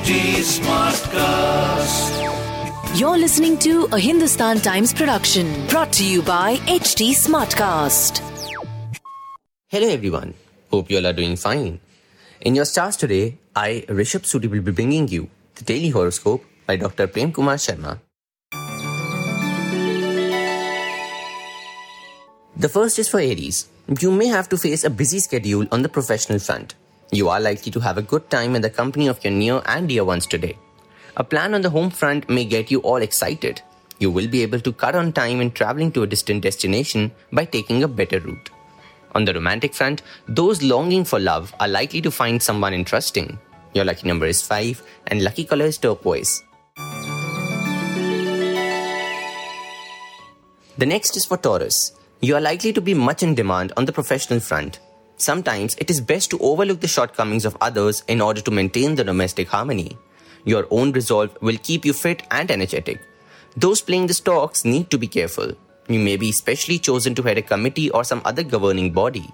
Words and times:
HT 0.00 0.40
Smartcast. 0.40 2.08
You're 2.98 3.18
listening 3.18 3.58
to 3.58 3.86
a 3.92 3.98
Hindustan 3.98 4.58
Times 4.60 4.94
production 4.94 5.66
brought 5.66 5.92
to 5.92 6.04
you 6.04 6.22
by 6.22 6.56
HT 6.64 7.10
Smartcast. 7.12 8.22
Hello 9.68 9.88
everyone. 9.88 10.32
Hope 10.70 10.90
you 10.90 10.96
all 10.96 11.06
are 11.06 11.12
doing 11.12 11.36
fine. 11.36 11.80
In 12.40 12.54
your 12.54 12.64
stars 12.64 12.96
today, 12.96 13.36
I, 13.54 13.84
Rishabh 13.88 14.24
Sudi, 14.24 14.48
will 14.50 14.62
be 14.62 14.72
bringing 14.72 15.06
you 15.06 15.28
the 15.56 15.64
daily 15.64 15.90
horoscope 15.90 16.46
by 16.66 16.76
Dr. 16.76 17.06
Prem 17.06 17.30
Kumar 17.30 17.56
Sharma. 17.56 18.00
The 22.56 22.70
first 22.70 22.98
is 22.98 23.08
for 23.10 23.20
Aries. 23.20 23.68
You 24.00 24.10
may 24.10 24.28
have 24.28 24.48
to 24.48 24.56
face 24.56 24.82
a 24.82 24.88
busy 24.88 25.18
schedule 25.18 25.66
on 25.70 25.82
the 25.82 25.90
professional 25.90 26.38
front. 26.38 26.74
You 27.12 27.28
are 27.28 27.40
likely 27.40 27.72
to 27.72 27.80
have 27.80 27.98
a 27.98 28.02
good 28.02 28.30
time 28.30 28.54
in 28.54 28.62
the 28.62 28.70
company 28.70 29.08
of 29.08 29.22
your 29.24 29.32
near 29.32 29.60
and 29.66 29.88
dear 29.88 30.04
ones 30.04 30.28
today. 30.28 30.56
A 31.16 31.24
plan 31.24 31.54
on 31.54 31.62
the 31.62 31.70
home 31.70 31.90
front 31.90 32.28
may 32.28 32.44
get 32.44 32.70
you 32.70 32.78
all 32.82 33.02
excited. 33.02 33.60
You 33.98 34.12
will 34.12 34.28
be 34.28 34.42
able 34.42 34.60
to 34.60 34.72
cut 34.72 34.94
on 34.94 35.12
time 35.12 35.40
in 35.40 35.50
traveling 35.50 35.90
to 35.92 36.04
a 36.04 36.06
distant 36.06 36.42
destination 36.42 37.10
by 37.32 37.46
taking 37.46 37.82
a 37.82 37.88
better 37.88 38.20
route. 38.20 38.50
On 39.16 39.24
the 39.24 39.34
romantic 39.34 39.74
front, 39.74 40.02
those 40.28 40.62
longing 40.62 41.04
for 41.04 41.18
love 41.18 41.52
are 41.58 41.66
likely 41.66 42.00
to 42.00 42.12
find 42.12 42.40
someone 42.40 42.72
interesting. 42.72 43.40
Your 43.74 43.84
lucky 43.84 44.06
number 44.06 44.26
is 44.26 44.40
5 44.40 44.80
and 45.08 45.24
lucky 45.24 45.44
color 45.44 45.64
is 45.64 45.78
turquoise. 45.78 46.44
The 50.78 50.86
next 50.86 51.16
is 51.16 51.24
for 51.24 51.36
Taurus. 51.36 51.92
You 52.20 52.36
are 52.36 52.40
likely 52.40 52.72
to 52.72 52.80
be 52.80 52.94
much 52.94 53.24
in 53.24 53.34
demand 53.34 53.72
on 53.76 53.84
the 53.84 53.92
professional 53.92 54.38
front. 54.38 54.78
Sometimes 55.20 55.76
it 55.76 55.90
is 55.90 56.00
best 56.00 56.30
to 56.30 56.38
overlook 56.38 56.80
the 56.80 56.88
shortcomings 56.88 57.44
of 57.44 57.54
others 57.60 58.02
in 58.08 58.22
order 58.22 58.40
to 58.40 58.50
maintain 58.50 58.94
the 58.94 59.04
domestic 59.04 59.48
harmony. 59.48 59.98
Your 60.46 60.66
own 60.70 60.92
resolve 60.92 61.36
will 61.42 61.58
keep 61.62 61.84
you 61.84 61.92
fit 61.92 62.22
and 62.30 62.50
energetic. 62.50 63.02
Those 63.54 63.82
playing 63.82 64.06
the 64.06 64.14
stocks 64.14 64.64
need 64.64 64.90
to 64.90 64.96
be 64.96 65.06
careful. 65.06 65.52
You 65.88 65.98
may 65.98 66.16
be 66.16 66.32
specially 66.32 66.78
chosen 66.78 67.14
to 67.16 67.22
head 67.22 67.36
a 67.36 67.42
committee 67.42 67.90
or 67.90 68.02
some 68.02 68.22
other 68.24 68.42
governing 68.42 68.92
body. 68.92 69.28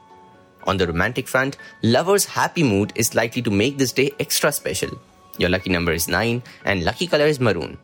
On 0.65 0.77
the 0.77 0.89
romantic 0.89 1.29
front, 1.29 1.57
lovers' 1.85 2.25
happy 2.25 2.65
mood 2.65 2.93
is 2.97 3.15
likely 3.15 3.43
to 3.43 3.53
make 3.53 3.79
this 3.79 3.93
day 3.93 4.11
extra 4.19 4.51
special. 4.51 4.91
Your 5.39 5.51
lucky 5.51 5.71
number 5.71 5.93
is 5.93 6.09
9 6.09 6.43
and 6.65 6.85
lucky 6.85 7.07
color 7.07 7.27
is 7.27 7.39
maroon. 7.39 7.79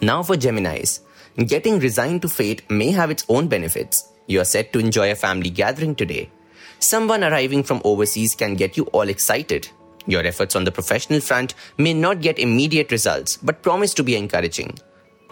Now 0.00 0.24
for 0.24 0.34
Geminis. 0.34 0.98
Getting 1.36 1.78
resigned 1.78 2.20
to 2.22 2.28
fate 2.28 2.70
may 2.70 2.90
have 2.90 3.10
its 3.10 3.24
own 3.26 3.48
benefits. 3.48 4.12
You 4.26 4.40
are 4.42 4.44
set 4.44 4.70
to 4.72 4.78
enjoy 4.78 5.10
a 5.12 5.14
family 5.14 5.48
gathering 5.48 5.94
today. 5.94 6.30
Someone 6.78 7.24
arriving 7.24 7.62
from 7.62 7.80
overseas 7.84 8.34
can 8.34 8.54
get 8.54 8.76
you 8.76 8.84
all 8.92 9.08
excited. 9.08 9.66
Your 10.06 10.26
efforts 10.26 10.54
on 10.56 10.64
the 10.64 10.72
professional 10.72 11.20
front 11.20 11.54
may 11.78 11.94
not 11.94 12.20
get 12.20 12.38
immediate 12.38 12.92
results, 12.92 13.38
but 13.38 13.62
promise 13.62 13.94
to 13.94 14.02
be 14.02 14.14
encouraging. 14.14 14.78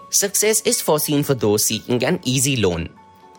Success 0.09 0.63
is 0.63 0.81
foreseen 0.81 1.23
for 1.23 1.35
those 1.35 1.67
seeking 1.67 2.03
an 2.03 2.19
easy 2.25 2.57
loan. 2.57 2.89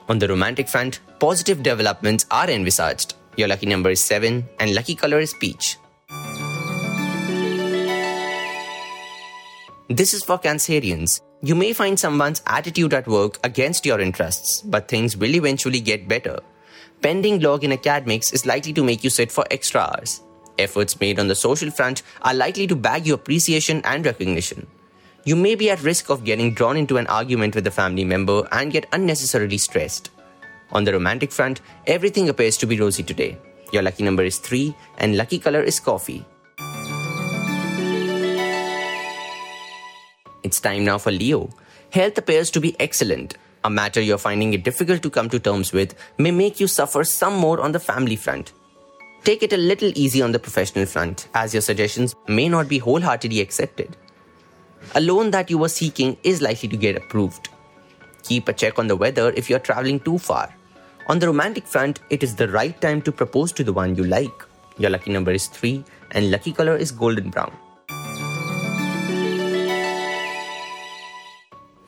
On 0.07 0.19
the 0.19 0.27
romantic 0.27 0.69
front, 0.69 0.99
positive 1.19 1.63
developments 1.63 2.27
are 2.29 2.49
envisaged. 2.49 3.15
Your 3.37 3.47
lucky 3.47 3.65
number 3.65 3.89
is 3.89 4.03
7 4.03 4.47
and 4.59 4.75
lucky 4.75 4.93
color 4.93 5.19
is 5.19 5.33
peach. 5.33 5.77
This 9.89 10.13
is 10.13 10.23
for 10.23 10.37
Cancerians. 10.37 11.21
You 11.43 11.55
may 11.55 11.73
find 11.73 11.99
someone's 11.99 12.43
attitude 12.45 12.93
at 12.93 13.07
work 13.07 13.39
against 13.43 13.83
your 13.83 13.99
interests, 13.99 14.61
but 14.61 14.87
things 14.87 15.17
will 15.17 15.33
eventually 15.33 15.79
get 15.79 16.07
better. 16.07 16.39
Pending 17.01 17.39
log 17.39 17.63
in 17.63 17.71
academics 17.71 18.31
is 18.31 18.45
likely 18.45 18.73
to 18.73 18.83
make 18.83 19.03
you 19.03 19.09
sit 19.09 19.31
for 19.31 19.43
extra 19.49 19.81
hours. 19.81 20.21
Efforts 20.59 20.99
made 20.99 21.19
on 21.19 21.27
the 21.27 21.33
social 21.33 21.71
front 21.71 22.03
are 22.21 22.35
likely 22.35 22.67
to 22.67 22.75
bag 22.75 23.07
you 23.07 23.15
appreciation 23.15 23.81
and 23.85 24.05
recognition. 24.05 24.67
You 25.23 25.35
may 25.35 25.55
be 25.55 25.71
at 25.71 25.81
risk 25.81 26.11
of 26.11 26.23
getting 26.23 26.53
drawn 26.53 26.77
into 26.77 26.97
an 26.97 27.07
argument 27.07 27.55
with 27.55 27.65
a 27.65 27.71
family 27.71 28.05
member 28.05 28.47
and 28.51 28.71
get 28.71 28.85
unnecessarily 28.91 29.57
stressed. 29.57 30.11
On 30.71 30.83
the 30.83 30.93
romantic 30.93 31.31
front, 31.31 31.61
everything 31.87 32.29
appears 32.29 32.55
to 32.57 32.67
be 32.67 32.79
rosy 32.79 33.01
today. 33.01 33.35
Your 33.73 33.81
lucky 33.81 34.03
number 34.03 34.23
is 34.23 34.37
3 34.37 34.75
and 34.99 35.17
lucky 35.17 35.39
color 35.39 35.63
is 35.63 35.79
coffee. 35.79 36.23
Time 40.61 40.85
now 40.85 40.97
for 40.97 41.11
Leo. 41.11 41.49
Health 41.91 42.17
appears 42.17 42.49
to 42.51 42.61
be 42.61 42.75
excellent. 42.79 43.37
A 43.63 43.69
matter 43.69 44.01
you're 44.01 44.17
finding 44.17 44.53
it 44.53 44.63
difficult 44.63 45.03
to 45.03 45.09
come 45.09 45.29
to 45.29 45.39
terms 45.39 45.73
with 45.73 45.93
may 46.17 46.31
make 46.31 46.59
you 46.59 46.67
suffer 46.67 47.03
some 47.03 47.35
more 47.35 47.59
on 47.61 47.73
the 47.73 47.79
family 47.79 48.15
front. 48.15 48.53
Take 49.23 49.43
it 49.43 49.53
a 49.53 49.57
little 49.57 49.91
easy 49.95 50.21
on 50.21 50.31
the 50.31 50.39
professional 50.39 50.87
front, 50.87 51.27
as 51.35 51.53
your 51.53 51.61
suggestions 51.61 52.15
may 52.27 52.49
not 52.49 52.67
be 52.67 52.79
wholeheartedly 52.79 53.39
accepted. 53.39 53.95
A 54.95 55.01
loan 55.01 55.29
that 55.31 55.51
you 55.51 55.59
were 55.59 55.69
seeking 55.69 56.17
is 56.23 56.41
likely 56.41 56.69
to 56.69 56.77
get 56.77 56.95
approved. 56.95 57.49
Keep 58.23 58.47
a 58.47 58.53
check 58.53 58.79
on 58.79 58.87
the 58.87 58.95
weather 58.95 59.31
if 59.35 59.49
you're 59.49 59.59
traveling 59.59 59.99
too 59.99 60.17
far. 60.17 60.55
On 61.07 61.19
the 61.19 61.27
romantic 61.27 61.67
front, 61.67 61.99
it 62.09 62.23
is 62.23 62.35
the 62.35 62.47
right 62.47 62.79
time 62.81 63.01
to 63.03 63.11
propose 63.11 63.51
to 63.51 63.63
the 63.63 63.73
one 63.73 63.95
you 63.95 64.05
like. 64.05 64.45
Your 64.79 64.89
lucky 64.89 65.11
number 65.11 65.31
is 65.31 65.47
3 65.47 65.83
and 66.11 66.31
lucky 66.31 66.51
color 66.51 66.75
is 66.75 66.91
golden 66.91 67.29
brown. 67.29 67.51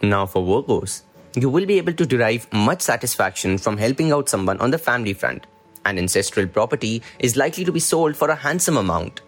Now 0.04 0.26
for 0.26 0.44
Virgos. 0.44 1.04
You 1.34 1.50
will 1.50 1.66
be 1.66 1.78
able 1.78 1.94
to 1.94 2.06
derive 2.06 2.52
much 2.52 2.82
satisfaction 2.82 3.58
from 3.58 3.78
helping 3.78 4.12
out 4.12 4.28
someone 4.28 4.60
on 4.60 4.70
the 4.70 4.78
family 4.78 5.14
front. 5.14 5.48
An 5.86 5.98
ancestral 5.98 6.46
property 6.46 7.02
is 7.20 7.38
likely 7.38 7.64
to 7.64 7.72
be 7.72 7.80
sold 7.80 8.18
for 8.18 8.28
a 8.30 8.36
handsome 8.36 8.76
amount. 8.76 9.22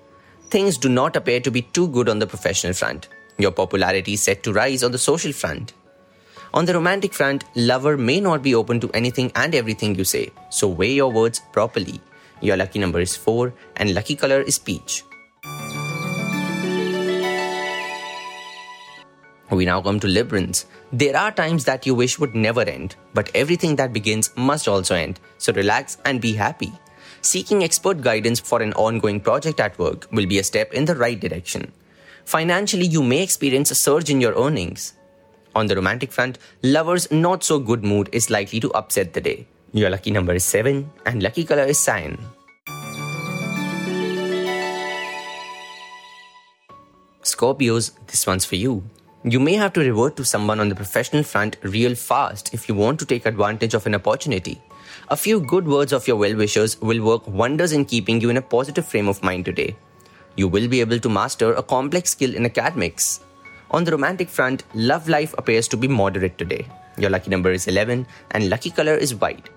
Things 0.49 0.77
do 0.77 0.89
not 0.89 1.15
appear 1.15 1.39
to 1.39 1.49
be 1.49 1.61
too 1.61 1.87
good 1.87 2.09
on 2.09 2.19
the 2.19 2.27
professional 2.27 2.73
front. 2.73 3.07
Your 3.37 3.51
popularity 3.51 4.13
is 4.13 4.23
set 4.23 4.43
to 4.43 4.51
rise 4.51 4.83
on 4.83 4.91
the 4.91 4.97
social 4.97 5.31
front. 5.31 5.73
On 6.53 6.65
the 6.65 6.73
romantic 6.73 7.13
front, 7.13 7.45
lover 7.55 7.95
may 7.97 8.19
not 8.19 8.43
be 8.43 8.53
open 8.53 8.81
to 8.81 8.91
anything 8.91 9.31
and 9.35 9.55
everything 9.55 9.95
you 9.95 10.03
say, 10.03 10.29
so 10.49 10.67
weigh 10.67 10.93
your 10.93 11.11
words 11.11 11.41
properly. 11.53 12.01
Your 12.41 12.57
lucky 12.57 12.79
number 12.79 12.99
is 12.99 13.15
4 13.15 13.53
and 13.77 13.93
lucky 13.93 14.15
color 14.15 14.41
is 14.41 14.59
peach. 14.59 15.03
We 19.55 19.63
now 19.63 19.81
come 19.81 20.01
to 20.01 20.07
Librans. 20.07 20.65
There 20.91 21.15
are 21.15 21.31
times 21.31 21.63
that 21.63 21.85
you 21.85 21.95
wish 21.95 22.19
would 22.19 22.35
never 22.35 22.61
end, 22.61 22.97
but 23.13 23.31
everything 23.33 23.77
that 23.77 23.93
begins 23.93 24.29
must 24.35 24.67
also 24.67 24.95
end, 24.95 25.21
so 25.37 25.53
relax 25.53 25.97
and 26.03 26.19
be 26.19 26.33
happy. 26.33 26.73
Seeking 27.21 27.63
expert 27.63 28.01
guidance 28.01 28.41
for 28.41 28.61
an 28.61 28.73
ongoing 28.73 29.21
project 29.21 29.61
at 29.61 29.79
work 29.79 30.09
will 30.11 30.25
be 30.25 30.39
a 30.39 30.43
step 30.43 30.73
in 30.73 30.83
the 30.83 30.95
right 30.95 31.17
direction. 31.17 31.71
Financially, 32.25 32.85
you 32.85 33.01
may 33.01 33.23
experience 33.23 33.71
a 33.71 33.75
surge 33.75 34.09
in 34.09 34.19
your 34.19 34.35
earnings. 34.35 34.93
On 35.55 35.67
the 35.67 35.75
romantic 35.77 36.11
front, 36.11 36.37
lover's 36.61 37.09
not 37.09 37.45
so 37.45 37.57
good 37.57 37.81
mood 37.81 38.09
is 38.11 38.29
likely 38.29 38.59
to 38.59 38.73
upset 38.73 39.13
the 39.13 39.21
day. 39.21 39.47
Your 39.71 39.89
lucky 39.89 40.11
number 40.11 40.33
is 40.33 40.43
7 40.43 40.91
and 41.05 41.23
lucky 41.23 41.45
color 41.45 41.63
is 41.63 41.79
cyan. 41.79 42.17
Scorpios, 47.23 47.91
this 48.07 48.27
one's 48.27 48.43
for 48.43 48.57
you. 48.57 48.83
You 49.27 49.39
may 49.39 49.53
have 49.55 49.73
to 49.73 49.79
revert 49.79 50.15
to 50.17 50.23
someone 50.23 50.59
on 50.59 50.69
the 50.69 50.75
professional 50.75 51.23
front 51.23 51.57
real 51.63 51.95
fast 51.95 52.53
if 52.53 52.69
you 52.69 52.75
want 52.75 52.99
to 52.99 53.07
take 53.07 53.25
advantage 53.25 53.73
of 53.73 53.87
an 53.87 53.95
opportunity. 53.95 54.61
A 55.09 55.17
few 55.17 55.39
good 55.39 55.67
words 55.67 55.93
of 55.93 56.07
your 56.07 56.15
well 56.15 56.35
wishers 56.35 56.79
will 56.79 57.03
work 57.03 57.27
wonders 57.27 57.71
in 57.71 57.85
keeping 57.85 58.21
you 58.21 58.29
in 58.29 58.37
a 58.37 58.41
positive 58.43 58.85
frame 58.85 59.07
of 59.07 59.23
mind 59.23 59.45
today. 59.45 59.75
You 60.35 60.47
will 60.47 60.67
be 60.67 60.79
able 60.79 60.99
to 60.99 61.09
master 61.09 61.53
a 61.53 61.63
complex 61.63 62.11
skill 62.11 62.35
in 62.35 62.45
academics. 62.45 63.21
On 63.71 63.83
the 63.83 63.93
romantic 63.93 64.29
front, 64.29 64.63
love 64.75 65.09
life 65.09 65.33
appears 65.39 65.67
to 65.69 65.77
be 65.77 65.87
moderate 65.87 66.37
today. 66.37 66.67
Your 66.99 67.09
lucky 67.09 67.31
number 67.31 67.51
is 67.51 67.65
11 67.65 68.05
and 68.29 68.49
lucky 68.51 68.69
color 68.69 68.93
is 68.93 69.15
white. 69.15 69.49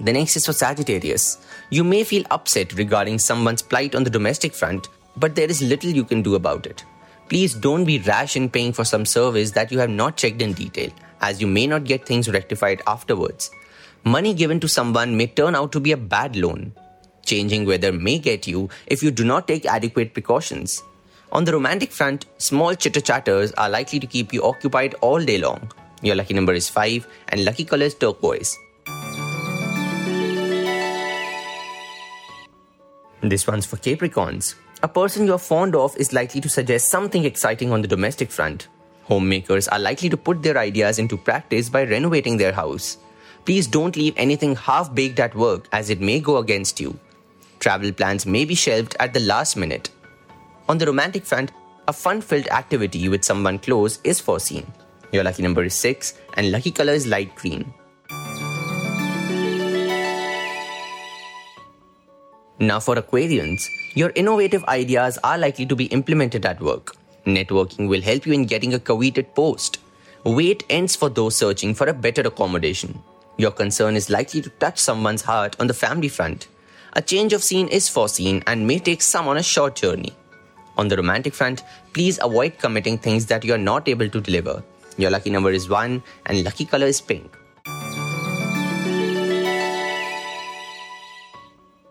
The 0.00 0.12
next 0.14 0.36
is 0.36 0.46
for 0.46 0.54
Sagittarius. 0.54 1.46
You 1.68 1.84
may 1.84 2.04
feel 2.04 2.24
upset 2.30 2.72
regarding 2.72 3.18
someone's 3.18 3.60
plight 3.60 3.94
on 3.94 4.02
the 4.02 4.10
domestic 4.10 4.54
front 4.54 4.88
but 5.16 5.34
there 5.34 5.50
is 5.50 5.62
little 5.62 5.90
you 5.90 6.04
can 6.04 6.22
do 6.22 6.34
about 6.34 6.66
it. 6.66 6.84
Please 7.28 7.54
don't 7.54 7.84
be 7.84 7.98
rash 8.00 8.36
in 8.36 8.48
paying 8.48 8.72
for 8.72 8.84
some 8.84 9.04
service 9.04 9.50
that 9.52 9.72
you 9.72 9.78
have 9.78 9.90
not 9.90 10.16
checked 10.16 10.40
in 10.40 10.52
detail, 10.52 10.90
as 11.20 11.40
you 11.40 11.46
may 11.46 11.66
not 11.66 11.84
get 11.84 12.06
things 12.06 12.28
rectified 12.30 12.82
afterwards. 12.86 13.50
Money 14.04 14.32
given 14.34 14.60
to 14.60 14.68
someone 14.68 15.16
may 15.16 15.26
turn 15.26 15.56
out 15.56 15.72
to 15.72 15.80
be 15.80 15.92
a 15.92 15.96
bad 15.96 16.36
loan. 16.36 16.72
Changing 17.24 17.66
weather 17.66 17.92
may 17.92 18.20
get 18.20 18.46
you 18.46 18.70
if 18.86 19.02
you 19.02 19.10
do 19.10 19.24
not 19.24 19.48
take 19.48 19.66
adequate 19.66 20.12
precautions. 20.12 20.82
On 21.32 21.44
the 21.44 21.52
romantic 21.52 21.90
front, 21.90 22.26
small 22.38 22.74
chitter 22.74 23.00
chatters 23.00 23.50
are 23.52 23.68
likely 23.68 23.98
to 23.98 24.06
keep 24.06 24.32
you 24.32 24.44
occupied 24.44 24.94
all 25.00 25.24
day 25.24 25.38
long. 25.38 25.72
Your 26.02 26.14
lucky 26.14 26.34
number 26.34 26.52
is 26.52 26.68
5 26.68 27.06
and 27.30 27.44
lucky 27.44 27.64
color 27.64 27.86
is 27.86 27.94
turquoise. 27.96 28.56
This 33.22 33.46
one's 33.46 33.66
for 33.66 33.76
Capricorns. 33.76 34.54
A 34.86 34.88
person 34.88 35.26
you're 35.26 35.36
fond 35.36 35.74
of 35.74 35.96
is 35.96 36.12
likely 36.12 36.40
to 36.40 36.48
suggest 36.48 36.90
something 36.90 37.24
exciting 37.24 37.72
on 37.72 37.82
the 37.82 37.88
domestic 37.88 38.30
front. 38.30 38.68
Homemakers 39.02 39.66
are 39.66 39.80
likely 39.80 40.08
to 40.08 40.16
put 40.16 40.44
their 40.44 40.56
ideas 40.58 41.00
into 41.00 41.16
practice 41.16 41.68
by 41.68 41.82
renovating 41.82 42.36
their 42.36 42.52
house. 42.52 42.98
Please 43.44 43.66
don't 43.66 43.96
leave 43.96 44.14
anything 44.16 44.54
half 44.54 44.94
baked 44.94 45.18
at 45.18 45.34
work 45.34 45.66
as 45.72 45.90
it 45.90 46.00
may 46.00 46.20
go 46.20 46.36
against 46.36 46.78
you. 46.78 46.96
Travel 47.58 47.90
plans 47.90 48.26
may 48.26 48.44
be 48.44 48.54
shelved 48.54 48.94
at 49.00 49.12
the 49.12 49.18
last 49.18 49.56
minute. 49.56 49.90
On 50.68 50.78
the 50.78 50.86
romantic 50.86 51.24
front, 51.24 51.50
a 51.88 51.92
fun 51.92 52.20
filled 52.20 52.46
activity 52.46 53.08
with 53.08 53.24
someone 53.24 53.58
close 53.58 53.98
is 54.04 54.20
foreseen. 54.20 54.72
Your 55.10 55.24
lucky 55.24 55.42
number 55.42 55.64
is 55.64 55.74
6 55.74 56.14
and 56.34 56.52
lucky 56.52 56.70
color 56.70 56.92
is 56.92 57.08
light 57.08 57.34
green. 57.34 57.74
Now, 62.60 62.78
for 62.78 62.94
Aquarians, 62.94 63.66
your 63.96 64.12
innovative 64.14 64.62
ideas 64.64 65.18
are 65.24 65.38
likely 65.38 65.64
to 65.64 65.74
be 65.74 65.86
implemented 65.86 66.44
at 66.44 66.60
work. 66.60 66.94
Networking 67.24 67.88
will 67.88 68.02
help 68.02 68.26
you 68.26 68.34
in 68.34 68.44
getting 68.44 68.74
a 68.74 68.78
coveted 68.78 69.34
post. 69.34 69.78
Wait 70.22 70.64
ends 70.68 70.94
for 70.94 71.08
those 71.08 71.34
searching 71.34 71.74
for 71.74 71.86
a 71.86 71.94
better 71.94 72.20
accommodation. 72.20 73.02
Your 73.38 73.50
concern 73.50 73.96
is 73.96 74.10
likely 74.10 74.42
to 74.42 74.50
touch 74.50 74.78
someone's 74.78 75.22
heart 75.22 75.56
on 75.58 75.66
the 75.66 75.72
family 75.72 76.08
front. 76.08 76.48
A 76.92 77.00
change 77.00 77.32
of 77.32 77.42
scene 77.42 77.68
is 77.68 77.88
foreseen 77.88 78.42
and 78.46 78.66
may 78.66 78.78
take 78.78 79.00
some 79.00 79.28
on 79.28 79.38
a 79.38 79.42
short 79.42 79.76
journey. 79.76 80.12
On 80.76 80.88
the 80.88 80.96
romantic 80.98 81.32
front, 81.32 81.62
please 81.94 82.18
avoid 82.22 82.58
committing 82.58 82.98
things 82.98 83.24
that 83.26 83.44
you 83.44 83.54
are 83.54 83.66
not 83.72 83.88
able 83.88 84.10
to 84.10 84.20
deliver. 84.20 84.62
Your 84.98 85.10
lucky 85.10 85.30
number 85.30 85.52
is 85.52 85.70
1 85.70 86.02
and 86.26 86.44
lucky 86.44 86.66
color 86.66 86.86
is 86.86 87.00
pink. 87.00 87.34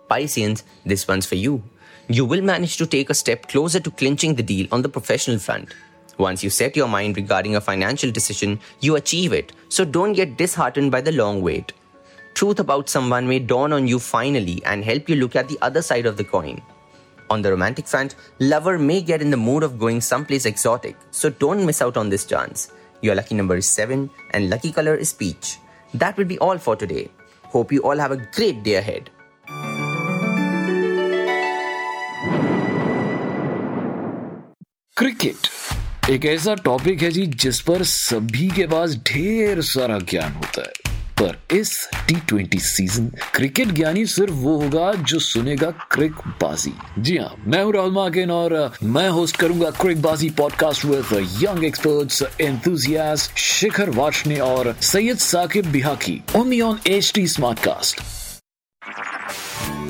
Pisceans, 0.08 0.64
this 0.86 1.08
one's 1.08 1.26
for 1.26 1.34
you. 1.34 1.64
You 2.08 2.24
will 2.24 2.42
manage 2.42 2.78
to 2.78 2.86
take 2.86 3.10
a 3.10 3.16
step 3.16 3.48
closer 3.48 3.80
to 3.80 3.90
clinching 3.90 4.36
the 4.36 4.44
deal 4.44 4.68
on 4.72 4.84
the 4.84 4.90
professional 4.90 5.40
front. 5.40 5.74
Once 6.20 6.44
you 6.44 6.52
set 6.52 6.76
your 6.76 6.88
mind 6.88 7.18
regarding 7.18 7.56
a 7.56 7.62
financial 7.62 8.12
decision, 8.12 8.60
you 8.80 8.96
achieve 8.96 9.34
it, 9.34 9.54
so 9.70 9.84
don't 9.84 10.14
get 10.14 10.38
disheartened 10.38 10.92
by 10.92 11.02
the 11.02 11.12
long 11.12 11.42
wait. 11.42 11.74
Truth 12.36 12.60
about 12.60 12.90
someone 12.90 13.28
may 13.28 13.40
dawn 13.40 13.74
on 13.74 13.88
you 13.88 13.98
finally 13.98 14.62
and 14.66 14.84
help 14.84 15.10
you 15.10 15.16
look 15.16 15.36
at 15.36 15.48
the 15.48 15.58
other 15.62 15.82
side 15.82 16.06
of 16.06 16.16
the 16.16 16.24
coin. 16.24 16.62
On 17.32 17.42
the 17.42 17.50
romantic 17.50 17.88
front, 17.88 18.16
lover 18.40 18.78
may 18.78 19.02
get 19.02 19.22
in 19.22 19.32
the 19.32 19.38
mood 19.38 19.64
of 19.64 19.80
going 19.80 20.00
someplace 20.00 20.46
exotic, 20.46 20.96
so 21.10 21.32
don't 21.32 21.66
miss 21.66 21.82
out 21.82 21.98
on 21.98 22.10
this 22.10 22.26
chance. 22.26 22.72
Your 23.02 23.16
lucky 23.16 23.34
number 23.34 23.56
is 23.56 23.68
7 23.68 24.10
and 24.32 24.50
lucky 24.50 24.72
color 24.72 24.96
is 24.96 25.12
peach. 25.12 25.58
That 25.96 26.16
will 26.18 26.26
be 26.26 26.38
all 26.38 26.60
for 26.60 26.76
today. 26.76 27.10
Hope 27.46 27.72
you 27.72 27.82
all 27.82 27.98
have 27.98 28.12
a 28.12 28.18
great 28.18 28.62
day 28.64 28.76
ahead. 28.76 29.10
Cricket, 34.98 35.48
एक 36.10 36.26
ऐसा 36.26 36.56
topic 36.56 37.02
है 37.02 37.12
जी 37.12 37.26
जिस 37.26 37.60
पर 37.62 37.84
सभी 37.84 38.48
के 38.48 38.68
पास 38.68 38.96
ढेर 38.96 39.62
सारा 39.62 40.00
ज्ञान 40.00 40.32
होता 40.32 40.62
है। 40.62 41.02
पर 41.22 41.56
इस 41.56 41.90
टी 42.08 42.16
ट्वेंटी 42.16 42.60
सीज़न 42.60 43.12
क्रिकेट 43.34 43.68
ज्ञानी 43.68 44.06
सिर्फ़ 44.06 44.34
वो 44.34 44.56
होगा 44.62 44.94
जो 44.94 45.20
सुनेगा 45.20 45.72
क्रिक 45.72 46.12
बाजी 46.12 46.74
जी 47.00 47.18
हाँ 47.18 47.36
मैं 47.48 47.64
हूँ 47.64 47.74
राहुल 47.74 47.92
मार्किन 47.92 48.32
और 48.32 48.74
मैं 48.84 49.10
होस्ट 49.10 49.36
करूँगा 49.36 49.70
Cricbaazi 50.02 50.30
podcast 50.30 50.86
with 50.86 51.30
young 51.42 51.64
experts 51.64 52.24
enthusiast 52.42 53.38
Shikhar 53.38 53.90
Varshney 53.90 54.40
और 54.40 54.76
Syed 54.82 55.18
Saqib 55.18 55.66
Bihaqi 55.66 56.22
only 56.36 56.62
on 56.62 56.80
H 56.88 57.12
T 57.16 57.28
Smartcast 57.60 58.02